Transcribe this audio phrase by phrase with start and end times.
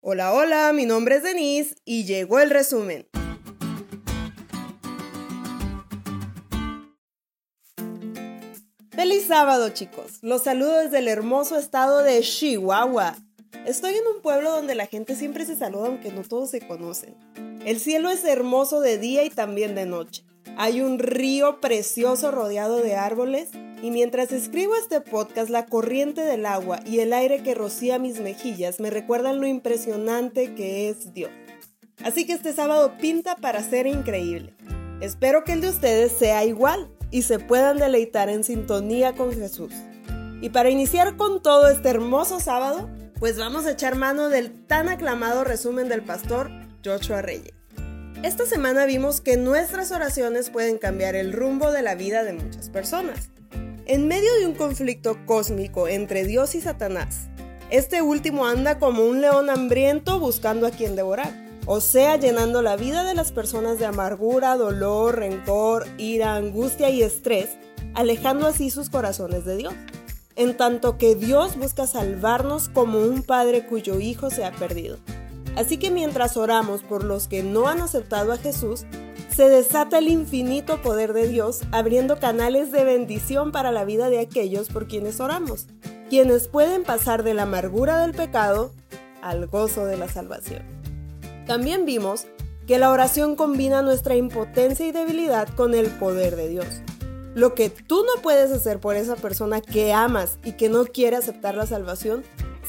[0.00, 3.08] Hola, hola, mi nombre es Denise y llegó el resumen.
[8.92, 13.16] Feliz sábado chicos, los saludo desde el hermoso estado de Chihuahua.
[13.66, 17.16] Estoy en un pueblo donde la gente siempre se saluda aunque no todos se conocen.
[17.66, 20.24] El cielo es hermoso de día y también de noche.
[20.56, 23.50] Hay un río precioso rodeado de árboles
[23.82, 28.20] y mientras escribo este podcast la corriente del agua y el aire que rocía mis
[28.20, 31.30] mejillas me recuerdan lo impresionante que es Dios.
[32.02, 34.54] Así que este sábado pinta para ser increíble.
[35.00, 39.72] Espero que el de ustedes sea igual y se puedan deleitar en sintonía con Jesús.
[40.40, 42.88] Y para iniciar con todo este hermoso sábado,
[43.18, 46.50] pues vamos a echar mano del tan aclamado resumen del pastor
[46.84, 47.54] Joshua Reyes.
[48.22, 52.68] Esta semana vimos que nuestras oraciones pueden cambiar el rumbo de la vida de muchas
[52.68, 53.30] personas.
[53.88, 57.30] En medio de un conflicto cósmico entre Dios y Satanás,
[57.70, 61.32] este último anda como un león hambriento buscando a quien devorar,
[61.64, 67.02] o sea, llenando la vida de las personas de amargura, dolor, rencor, ira, angustia y
[67.02, 67.56] estrés,
[67.94, 69.74] alejando así sus corazones de Dios.
[70.36, 74.98] En tanto que Dios busca salvarnos como un padre cuyo hijo se ha perdido.
[75.56, 78.84] Así que mientras oramos por los que no han aceptado a Jesús,
[79.38, 84.18] se desata el infinito poder de Dios abriendo canales de bendición para la vida de
[84.18, 85.68] aquellos por quienes oramos,
[86.10, 88.72] quienes pueden pasar de la amargura del pecado
[89.22, 90.64] al gozo de la salvación.
[91.46, 92.26] También vimos
[92.66, 96.82] que la oración combina nuestra impotencia y debilidad con el poder de Dios.
[97.36, 101.14] Lo que tú no puedes hacer por esa persona que amas y que no quiere
[101.14, 102.24] aceptar la salvación,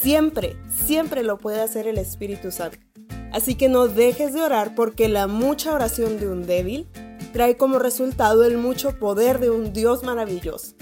[0.00, 2.78] Siempre, siempre lo puede hacer el Espíritu Santo.
[3.34, 6.86] Así que no dejes de orar porque la mucha oración de un débil
[7.32, 10.76] trae como resultado el mucho poder de un Dios maravilloso.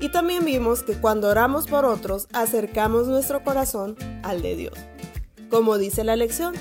[0.00, 4.74] Y también vimos que cuando oramos por otros, acercamos nuestro corazón al de Dios.
[5.50, 6.54] Como dice la lección,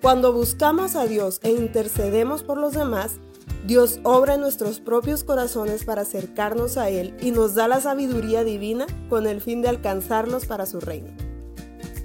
[0.00, 3.20] cuando buscamos a Dios e intercedemos por los demás,
[3.66, 8.42] Dios obra en nuestros propios corazones para acercarnos a Él y nos da la sabiduría
[8.42, 11.27] divina con el fin de alcanzarlos para su reino.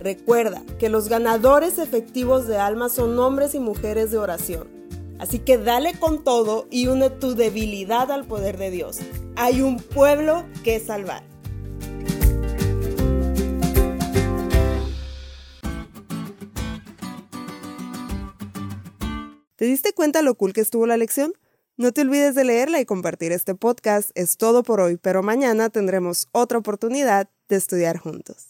[0.03, 4.67] Recuerda que los ganadores efectivos de alma son hombres y mujeres de oración.
[5.17, 8.99] Así que dale con todo y une tu debilidad al poder de Dios.
[9.37, 11.23] Hay un pueblo que salvar.
[19.55, 21.31] ¿Te diste cuenta lo cool que estuvo la lección?
[21.77, 24.09] No te olvides de leerla y compartir este podcast.
[24.15, 28.47] Es todo por hoy, pero mañana tendremos otra oportunidad de estudiar juntos.